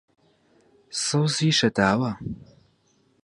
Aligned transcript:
سەوزی 1.03 1.51
شەتاوە 1.59 2.11